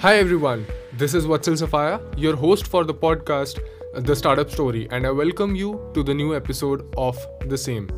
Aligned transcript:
Hi 0.00 0.16
everyone, 0.16 0.66
this 0.92 1.14
is 1.14 1.26
Vatsal 1.26 1.56
Safaya, 1.56 2.00
your 2.16 2.34
host 2.36 2.66
for 2.66 2.84
the 2.84 2.94
podcast 2.94 3.60
The 3.96 4.16
Startup 4.16 4.50
Story, 4.50 4.88
and 4.90 5.06
I 5.06 5.10
welcome 5.10 5.54
you 5.54 5.80
to 5.94 6.02
the 6.02 6.14
new 6.14 6.34
episode 6.34 6.94
of 6.96 7.16
the 7.46 7.56
same. 7.56 7.88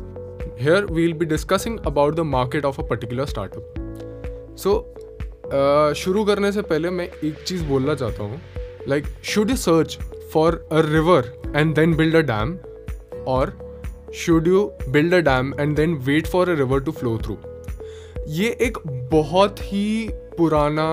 Here 0.57 0.85
we'll 0.87 1.13
be 1.13 1.25
discussing 1.25 1.79
about 1.85 2.15
the 2.15 2.23
market 2.23 2.65
of 2.65 2.77
a 2.79 2.83
particular 2.83 3.25
startup. 3.25 3.63
So, 4.55 4.75
uh, 5.51 5.93
शुरू 6.03 6.25
करने 6.25 6.51
से 6.51 6.61
पहले 6.61 6.89
मैं 6.89 7.09
एक 7.23 7.43
चीज़ 7.47 7.63
बोलना 7.63 7.95
चाहता 7.95 8.23
हूँ 8.23 8.39
like 8.87 9.05
should 9.33 9.49
you 9.49 9.55
search 9.55 9.97
for 10.33 10.55
a 10.71 10.81
river 10.85 11.33
and 11.55 11.75
then 11.75 11.95
build 11.95 12.15
a 12.15 12.21
dam 12.31 12.57
or 13.27 13.57
should 14.15 14.47
you 14.47 14.63
build 14.89 15.13
a 15.13 15.19
dam 15.31 15.53
and 15.59 15.75
then 15.75 15.95
wait 16.09 16.27
for 16.27 16.49
a 16.49 16.55
river 16.57 16.79
to 16.79 16.91
flow 16.91 17.17
through 17.25 17.37
ये 18.27 18.49
एक 18.61 18.77
बहुत 19.11 19.59
ही 19.63 20.09
पुराना 20.37 20.87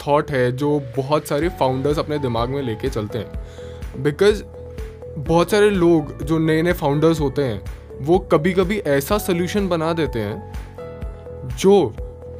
थॉट 0.00 0.30
है 0.30 0.50
जो 0.52 0.78
बहुत 0.96 1.28
सारे 1.28 1.48
फाउंडर्स 1.58 1.98
अपने 1.98 2.18
दिमाग 2.18 2.48
में 2.48 2.62
लेके 2.62 2.88
चलते 2.88 3.18
हैं। 3.18 4.02
बिकॉज़ 4.02 4.42
बहुत 5.18 5.50
सारे 5.50 5.70
लोग 5.70 6.22
जो 6.24 6.38
नए 6.38 6.62
नए 6.62 6.72
फाउंडर्स 6.74 7.20
होते 7.20 7.42
हैं 7.42 7.62
वो 8.00 8.18
कभी 8.32 8.52
कभी 8.52 8.78
ऐसा 8.78 9.18
सोल्यूशन 9.18 9.68
बना 9.68 9.92
देते 9.92 10.18
हैं 10.18 11.56
जो 11.58 11.94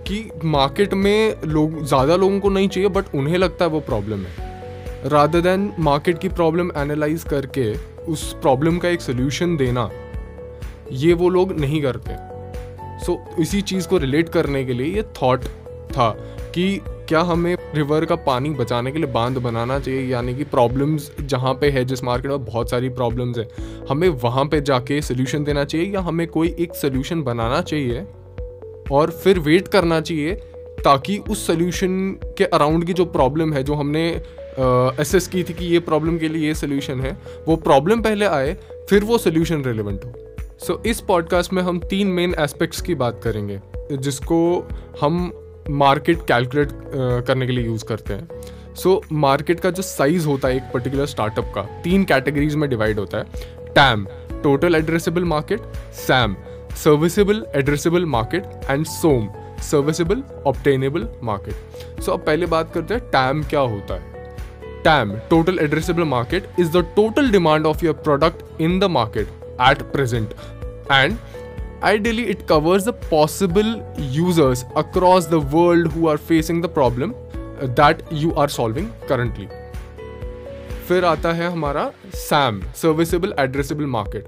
कि 0.08 0.28
मार्केट 0.44 0.94
में 0.94 1.42
लोग 1.44 1.82
ज़्यादा 1.84 2.16
लोगों 2.16 2.40
को 2.40 2.48
नहीं 2.50 2.68
चाहिए 2.68 2.88
बट 2.88 3.14
उन्हें 3.14 3.36
लगता 3.38 3.64
है 3.64 3.70
वो 3.70 3.80
प्रॉब्लम 3.80 4.18
है। 4.18 5.08
रादर 5.08 5.40
देन 5.40 5.72
मार्केट 5.78 6.18
की 6.18 6.28
प्रॉब्लम 6.28 6.70
एनालाइज 6.76 7.24
करके 7.24 7.72
उस 8.04 8.32
प्रॉब्लम 8.42 8.78
का 8.78 8.88
एक 8.88 9.00
सोल्यूशन 9.00 9.56
देना 9.56 9.88
ये 10.92 11.12
वो 11.12 11.28
लोग 11.28 11.58
नहीं 11.60 11.82
करते। 11.82 12.16
सो 12.98 13.12
so, 13.12 13.40
इसी 13.40 13.60
चीज़ 13.62 13.88
को 13.88 13.98
रिलेट 13.98 14.28
करने 14.28 14.64
के 14.64 14.72
लिए 14.72 14.94
ये 14.96 15.02
थॉट 15.22 15.44
था 15.90 16.10
कि 16.54 16.80
क्या 17.08 17.20
हमें 17.20 17.56
रिवर 17.74 18.04
का 18.04 18.14
पानी 18.14 18.50
बचाने 18.50 18.92
के 18.92 18.98
लिए 18.98 19.06
बाँध 19.06 19.38
बनाना 19.38 19.78
चाहिए? 19.78 20.00
यानी 20.00 20.34
कि 20.34 20.44
प्रॉब्लम्स 20.44 21.12
जहाँ 21.20 21.54
पे 21.54 21.70
है 21.70 21.84
जिस 21.84 22.04
मार्केट 22.04 22.30
में 22.30 22.44
बहुत 22.44 22.70
सारी 22.70 22.88
प्रॉब्लम्स 22.88 23.38
है 23.38 23.48
हमें 23.90 24.08
वहाँ 24.08 24.44
पे 24.44 24.60
जाके 24.60 25.02
सोल्यूशन 25.02 25.44
देना 25.44 25.64
चाहिए 25.64 25.94
या 25.94 26.00
हमें 26.00 26.26
कोई 26.26 26.56
एक 26.58 26.74
सोल्यूशन 26.74 27.22
बनाना 27.22 27.60
चाहिए? 27.60 28.06
और 28.92 29.10
फिर 29.10 29.38
वेट 29.38 29.68
करना 29.68 30.00
चाहिए 30.00 30.34
ताकि 30.84 31.18
उस 31.18 31.46
सोल्यूशन 31.46 32.10
के 32.38 32.44
अराउंड 32.44 32.84
की 32.84 32.92
जो 32.92 33.04
प्रॉब्लम 33.04 33.52
है 33.52 33.62
जो 33.62 33.74
हमने 33.74 34.22
एसेस 35.02 35.28
की 35.28 35.42
थी 35.42 35.52
कि 35.54 35.64
ये 35.64 35.78
प्रॉब्लम 35.78 36.18
के 36.18 36.28
लिए 36.28 36.48
ये 36.48 36.54
सोल्यूशन 36.54 37.00
है 37.00 37.18
वो 37.48 37.56
प्रॉब्लम 37.56 38.02
पहले 38.02 38.24
आए 38.24 38.56
फिर 38.90 39.04
वो 39.04 39.18
सोल्यूशन 39.18 39.64
रिलेवेंट 39.64 40.04
हो। 40.04 40.12
सो 40.40 40.74
so, 40.74 40.86
इस 40.86 41.00
पॉडकास्ट 41.00 41.52
में 41.52 41.62
हम 41.62 41.78
तीन 41.78 42.06
मेन 42.06 42.34
एस्पेक्ट्स 42.38 42.80
की 42.80 42.94
बात 42.94 43.20
करेंगे 43.24 43.60
जिसको 43.92 44.68
हम 45.00 45.32
मार्केट 45.70 46.26
कैलकुलेट 46.28 46.70
करने 47.26 47.46
के 47.46 47.52
लिए 47.52 47.64
यूज़ 47.66 47.84
करते 47.84 48.14
हैं। 48.14 48.28
सो 48.74 48.94
so, 48.94 49.12
मार्केट 49.12 49.60
का 49.60 49.70
जो 49.70 49.82
साइज़ 49.82 50.26
होता 50.26 50.48
है 50.48 50.56
एक 50.56 50.62
पर्टिकुलर 50.74 51.06
स्टार्टअप 51.06 51.52
का 51.54 51.62
तीन 51.84 52.04
कैटेगरीज 52.04 52.54
में 52.54 52.68
डिवाइड 52.70 52.98
होता 52.98 53.18
है। 53.18 53.24
TAM 53.68 54.06
total 54.42 54.74
addressable 54.74 55.24
market 55.24 55.60
SAM 55.96 56.36
serviceable 56.76 57.44
addressable 57.56 58.04
market 58.06 58.70
and 58.70 58.84
SOM 58.86 59.28
serviceable 59.62 60.22
obtainable 60.46 61.08
market 61.24 62.00
so 62.02 62.12
अब 62.12 62.24
पहले 62.26 62.46
बात 62.46 62.72
करते 62.74 62.94
हैं 62.94 63.08
टैम 63.10 63.42
क्या 63.44 63.60
होता 63.60 63.94
है। 63.94 64.14
TAM 64.84 65.16
total 65.30 65.58
addressable 65.58 66.04
market 66.04 66.48
is 66.60 66.70
the 66.72 66.84
total 66.96 67.30
demand 67.30 67.66
of 67.66 67.84
your 67.84 67.94
product 67.94 68.60
in 68.60 68.78
the 68.78 68.84
market 68.90 69.28
at 69.62 69.82
present 69.92 70.34
and 70.92 71.16
Ideally, 71.82 72.28
it 72.28 72.46
covers 72.46 72.84
the 72.84 72.92
possible 72.92 73.84
users 73.98 74.64
across 74.74 75.26
the 75.26 75.40
world 75.40 75.92
who 75.92 76.08
are 76.08 76.16
facing 76.16 76.62
the 76.62 76.68
problem 76.68 77.14
uh, 77.60 77.66
that 77.74 78.02
you 78.10 78.34
are 78.34 78.48
solving 78.48 78.90
currently. 79.06 79.48
फिर 80.88 81.04
आता 81.04 81.32
है 81.32 81.50
हमारा 81.50 81.90
SAM 82.14 82.60
serviceable 82.76 83.34
addressable 83.38 83.86
market 83.94 84.26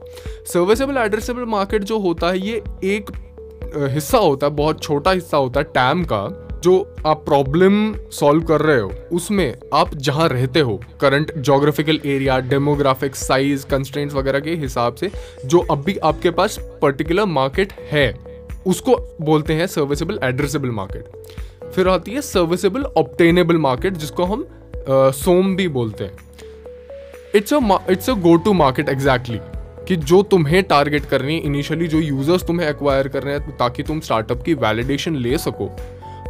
serviceable 0.53 0.97
addressable 0.99 1.45
market 1.49 1.85
जो 1.91 1.99
होता 1.99 2.31
है 2.31 2.39
ये 2.39 2.63
एक 2.95 3.11
uh, 3.11 3.89
हिस्सा 3.93 4.19
होता 4.19 4.47
है 4.47 4.53
बहुत 4.53 4.83
छोटा 4.83 5.11
हिस्सा 5.11 5.37
होता 5.37 5.61
है 5.61 5.67
टैम 5.75 6.05
का 6.05 6.23
जो 6.63 6.77
आप 7.07 7.25
प्रॉब्लम 7.25 7.93
सॉल्व 8.13 8.43
कर 8.45 8.61
रहे 8.61 8.81
हो, 8.81 8.93
उसमें 9.13 9.55
आप 9.75 9.95
जहाँ 9.97 10.29
रहते 10.29 10.61
हो 10.61 10.81
current 11.01 11.33
geographical 11.39 12.01
area 12.07 12.39
demographic 12.49 13.17
size 13.17 13.67
constraints 13.67 14.15
वगैरह 14.15 14.41
के 14.41 14.55
हिसाब 14.57 14.95
से, 14.95 15.11
जो 15.47 15.59
अभी 15.71 15.97
आपके 15.99 16.31
पास 16.31 16.59
पर्टिकुलर 16.83 17.25
मार्केट 17.27 17.73
है, 17.93 18.15
उसको 18.67 18.97
बोलते 19.23 19.55
हैं 19.55 19.67
सर्विसेबल 19.67 20.19
एड्रेसेबल 20.23 20.71
मार्केट 20.71 21.71
फिर 21.75 21.89
आती 21.89 22.13
है 22.13 22.21
सर्विसेबल 22.23 22.85
ऑप्टेनेबल 22.97 23.57
मार्केट 23.59 23.97
जिसको 23.97 24.25
हम 24.25 24.47
सोम 24.89 25.55
भी 25.57 25.69
बोलते 25.69 26.05
हैं। 26.05 26.17
It's 27.35 27.53
it's 27.91 28.11
a 28.11 28.15
go 28.15 28.37
to 28.37 28.53
market 28.53 28.89
exactly 28.89 29.39
कि 29.89 29.97
जो 29.97 30.23
तुम्हें 30.23 30.63
टारगेट 30.63 31.05
करनी 31.05 31.35
है 31.35 31.41
इनिशियली 31.41 31.87
जो 31.89 31.99
यूज़र्स 31.99 32.47
तुम्हें 32.47 32.69
एक्वायर 32.69 33.09
कर 33.09 33.23
रहे 33.23 33.35
हैं, 33.35 33.57
ताकि 33.57 33.83
तुम 33.83 34.01
स्टार्टअप 34.01 34.43
की 34.43 34.55
वैलिडेशन 34.55 35.17
ले 35.17 35.39
सको। 35.39 35.71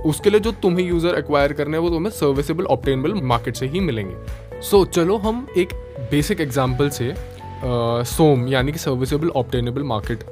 उसके 0.07 0.31
लिए 0.31 0.41
जो 0.41 0.53
तुम्हें 0.63 0.87
यूज़र 0.87 1.19
एक्वायर 1.19 1.53
करने 1.53 1.77
हैं 1.77 1.83
वो 1.85 1.91
तुम्हें 1.91 2.13
सर्विसेबल 2.13 2.65
ऑप्टेनेबल 2.67 3.15
मार्केट 3.25 3.57
से 3.57 3.67
ही 3.67 3.81
मिलेंगे। 3.81 4.61
सो 4.61 4.85
so, 4.85 4.91
चलो 4.91 5.17
हम 5.19 5.47
एक 5.57 5.73
बेसिक 6.11 6.41
एग्ज़ाम्पल 6.41 6.91
से 6.91 7.15
सोम 7.63 8.45
uh, 8.45 8.53
यानी 8.53 8.73
कि 8.73 8.79
सर्विसेबल 8.79 9.31
ऑप्टेनेबल 9.37 9.83
मार्केट 9.85 10.23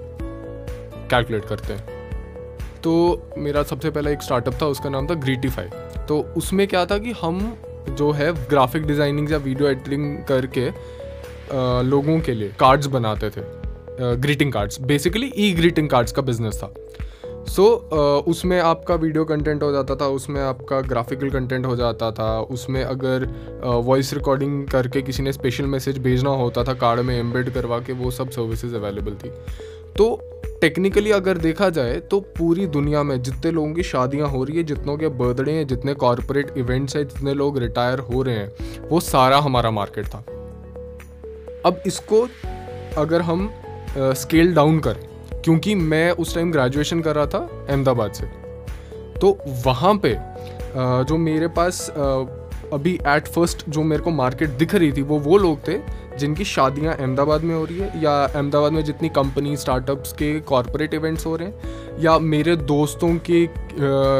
कैलकुलेट 1.10 1.44
करते 1.44 1.72
हैं। 1.72 1.94
तो 2.82 3.32
मेरा 3.38 3.62
सबसे 3.62 3.90
पहला 3.90 4.10
एक 4.10 4.22
स्टार्टअप 4.22 4.54
था 4.62 4.66
उसका 4.66 4.90
नाम 4.90 5.06
था 5.06 5.14
ग्रीटिफाई 5.14 5.68
तो 6.08 6.20
उसमें 6.36 6.66
क्या 6.68 6.84
था 6.86 6.98
कि 6.98 7.12
हम 7.20 7.56
जो 7.90 8.10
है 8.12 8.32
ग्राफिक 8.48 8.86
डिज़ाइनिंग 8.86 9.32
या 9.32 9.38
वीडियो 9.38 9.68
एडिटिंग 9.68 10.16
करके 10.24 10.68
आ, 10.68 11.82
लोगों 11.82 12.18
के 12.20 12.34
लिए 12.34 12.52
कार्ड्स 12.60 12.86
बनाते 12.86 13.30
थे। 13.30 13.40
Greeting 14.16 14.52
cards 14.52 14.80
basically 14.82 15.32
e 15.36 15.52
greeting 15.52 15.88
cards 15.88 16.12
का 16.12 16.22
बिज़नेस 16.22 16.58
था। 16.62 16.72
सो 17.48 17.62
so, 17.62 17.96
uh, 17.96 18.30
उसमें 18.30 18.60
आपका 18.60 18.94
वीडियो 18.94 19.24
कंटेंट 19.24 19.62
हो 19.62 19.72
जाता 19.72 19.96
था 19.96 20.06
उसमें 20.06 20.40
आपका 20.42 20.80
ग्राफिकल 20.80 21.30
कंटेंट 21.30 21.66
हो 21.66 21.76
जाता 21.76 22.10
था 22.10 22.40
उसमें 22.40 22.84
अगर 22.84 23.26
वॉइस 23.64 24.08
uh, 24.08 24.14
रिकॉर्डिंग 24.14 24.66
करके 24.66 25.02
किसी 25.02 25.22
ने 25.22 25.32
स्पेशल 25.32 25.64
मैसेज 25.64 25.98
भेजना 25.98 26.30
होता 26.30 26.64
था 26.64 26.74
कार्ड 26.74 27.00
में 27.00 27.18
एम्बेड 27.18 27.50
करवा 27.50 27.78
के 27.78 27.92
वो 27.92 28.10
सब 28.10 28.30
सर्विसेज़ 28.30 28.76
अवेलेबल 28.76 29.14
थी। 29.14 29.28
तो 29.96 30.20
टेक्निकली 30.60 31.10
अगर 31.10 31.38
देखा 31.38 31.68
जाए 31.70 32.00
तो 32.00 32.20
पूरी 32.20 32.66
दुनिया 32.66 33.02
में 33.02 33.22
जितने 33.22 33.50
लोगों 33.50 33.72
की 33.74 33.82
शादियाँ 33.82 34.28
हो 34.28 34.44
रही 34.44 34.56
है 34.56 34.64
जितनों 34.64 34.96
के 34.96 35.08
बर्थडे 35.08 35.52
हैं 35.52 35.66
जितने 35.66 35.94
कॉरपोरेट 35.94 36.54
इवेंट्स 36.58 36.96
हैं 36.96 37.08
जितने 37.08 37.34
लोग 37.34 37.58
रिटायर 37.58 37.98
हो 37.98 38.22
रहे 38.22 38.34
हैं 38.34 38.88
वो 38.88 39.00
सारा 39.00 39.38
हमारा 39.38 39.70
मार्केट 39.70 40.06
था। 40.06 40.24
अब 41.66 41.82
इसको 41.86 42.28
अगर 42.96 43.20
हम 43.20 43.50
स्केल 43.98 44.48
uh, 44.48 44.54
डाउन 44.54 44.80
करें 44.80 45.15
क्योंकि 45.46 45.74
मैं 45.74 46.10
उस 46.12 46.34
टाइम 46.34 46.50
ग्रेजुएशन 46.52 47.00
कर 47.00 47.14
रहा 47.14 47.26
था 47.26 47.38
अहमदाबाद 47.68 48.12
से। 48.12 48.26
तो 49.20 49.38
वहाँ 49.66 49.94
पे 50.04 50.14
जो 50.76 51.16
मेरे 51.18 51.48
पास 51.48 51.88
अभी 52.72 52.94
एट 53.06 53.28
फ़र्स्ट 53.28 53.62
जो 53.68 53.82
मेरे 53.82 54.02
को 54.02 54.10
मार्केट 54.10 54.50
दिख 54.50 54.74
रही 54.74 54.92
थी, 54.92 55.02
वो 55.02 55.18
वो 55.18 55.36
लोग 55.38 55.58
थे 55.68 55.78
जिनकी 56.18 56.44
शादियाँ 56.44 56.94
अहमदाबाद 56.94 57.42
में 57.42 57.54
हो 57.54 57.64
रही 57.64 57.78
है 57.78 58.02
या 58.02 58.12
अहमदाबाद 58.24 58.72
में 58.72 58.82
जितनी 58.84 59.08
कंपनी 59.08 59.56
स्टार्टअप्स 59.56 60.12
के 60.12 60.32
कॉरपोरेट 60.40 60.94
इवेंट्स 60.94 61.26
हो 61.26 61.34
रहे 61.36 61.48
हैं 61.48 62.00
या 62.00 62.18
मेरे 62.18 62.56
दोस्तों 62.56 63.14
के 63.30 63.46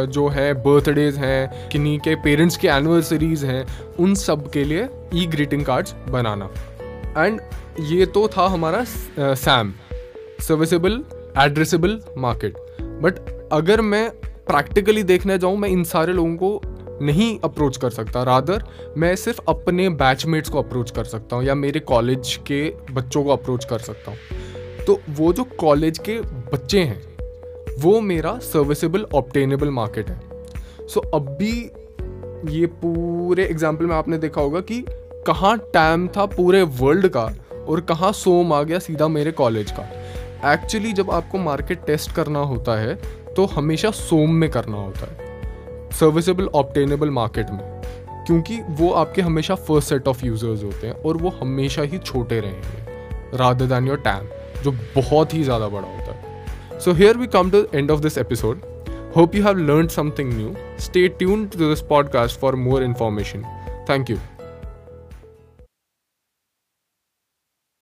जो 0.08 0.28
है 0.28 0.52
बर्थडेज 0.62 1.16
हैं, 1.16 1.68
किन्हीं 1.68 1.98
के 1.98 2.14
पेरेंट्स 2.24 2.56
की 2.56 2.68
एनिवर्सरीज 2.68 3.44
हैं, 3.44 3.66
उन 3.98 4.14
सब 4.14 4.50
के 4.50 4.64
लिए 4.64 4.88
ई 5.14 5.26
ग्रीटिंग 5.26 5.64
कार्ड्स 5.64 5.94
बनाना। 6.08 6.50
एंड 7.16 7.40
ये 7.80 8.06
तो 8.06 8.26
था 8.28 8.46
हमारा 8.46 8.84
SAM 9.18 9.72
serviceable 10.40 11.02
addressable 11.38 12.00
market 12.18 12.56
but 13.02 13.18
अगर 13.52 13.80
मैं 13.80 14.10
प्रैक्टिकली 14.20 15.02
देखने 15.02 15.38
जाऊँ 15.38 15.56
मैं 15.56 15.68
इन 15.68 15.84
सारे 15.84 16.12
लोगों 16.12 16.36
को 16.36 16.60
नहीं 17.02 17.38
अप्रोच 17.44 17.76
कर 17.76 17.90
सकता. 17.90 18.22
रादर 18.22 18.62
मैं 18.98 19.14
सिर्फ़ 19.16 19.40
अपने 19.48 19.88
बैचमेट्स 19.88 20.50
को 20.50 20.58
अप्रोच 20.58 20.90
कर 20.90 21.04
सकता 21.04 21.36
हूँ 21.36 21.44
या 21.44 21.54
मेरे 21.54 21.80
कॉलेज 21.80 22.34
के 22.46 22.62
बच्चों 22.92 23.24
को 23.24 23.30
अप्रोच 23.30 23.64
कर 23.64 23.78
सकता 23.78 24.10
हूँ. 24.10 24.18
तो 24.86 25.00
वो 25.10 25.32
जो 25.32 25.44
कॉलेज 25.44 25.98
के 25.98 26.20
बच्चे 26.52 26.80
हैं 26.80 27.16
वो 27.78 28.00
मेरा 28.00 28.38
सर्विसेबल 28.38 29.06
ऑप्टेनेबल 29.14 29.70
मार्केट 29.70 30.08
है. 30.08 30.20
सो 30.88 31.00
so, 31.00 31.06
अब 31.14 31.36
भी 31.40 31.70
ये 32.58 32.66
पूरे 32.66 33.44
एग्ज़ाम्पल 33.44 33.86
में 33.86 33.94
आपने 33.96 34.18
देखा 34.18 34.40
होगा 34.40 34.60
कि 34.60 34.84
कहाँ 35.26 35.56
टाइम 35.74 36.08
था 36.08 36.26
पूरे 36.26 36.62
वर्ल्ड 36.62 37.08
का 37.08 37.24
और 37.68 37.80
कहाँ 37.80 38.12
सोम 38.12 38.52
आ 38.52 38.62
गया 38.62 38.78
सीधा 38.78 39.08
मेरे 39.08 39.32
कॉलेज 39.32 39.70
का. 39.70 39.88
एक्चुअली 40.46 40.92
जब 40.92 41.10
आपको 41.10 41.38
मार्केट 41.38 41.84
टेस्ट 41.86 42.12
करना 42.12 42.38
होता 42.38 42.78
है 42.80 42.94
तो 43.36 43.44
हमेशा 43.46 43.90
सोम 43.90 44.34
में 44.34 44.50
करना 44.50 44.76
होता 44.76 45.06
है। 45.12 45.90
सर्विसेबल 45.90 46.46
ऑप्टेनेबल 46.54 47.10
मार्केट 47.10 47.50
में। 47.50 47.60
क्योंकि 48.26 48.60
वो 48.68 48.90
आपके 48.90 49.22
हमेशा 49.22 49.54
फ़र्स्ट 49.54 49.88
सेट 49.88 50.08
ऑफ़ 50.08 50.24
यूज़र्स 50.26 50.62
होते 50.64 50.86
हैं 50.86 50.94
और 50.94 51.16
वो 51.16 51.30
हमेशा 51.40 51.82
ही 51.82 51.98
छोटे 51.98 52.40
रहेंगे। 52.40 53.36
रादर 53.36 53.66
दैन 53.66 53.88
योर 53.88 53.98
टैम 53.98 54.28
जो 54.62 54.72
बहुत 54.96 55.34
ही 55.34 55.42
ज़्यादा 55.42 55.68
बड़ा 55.68 55.88
होता 55.88 56.12
है। 56.12 56.80
So 56.80 56.92
here 56.92 57.16
we 57.16 57.26
come 57.26 57.50
to 57.50 57.66
end 57.74 57.90
of 57.90 58.00
this 58.00 58.18
episode 58.18 58.60
hope 59.16 59.34
you 59.34 59.44
have 59.44 59.58
learn 59.58 59.88
something 59.88 60.32
new 60.32 60.54
stay 60.78 61.08
tuned 61.22 61.52
to 61.52 61.68
this 61.68 61.80
podcast 61.80 62.40
for 62.40 62.54
more 62.54 62.82
information 62.82 63.44
thank 63.90 64.10
you. 64.10 64.35